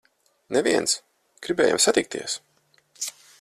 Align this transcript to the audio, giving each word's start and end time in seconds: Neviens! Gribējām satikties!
Neviens! 0.55 0.95
Gribējām 1.49 1.83
satikties! 1.85 2.39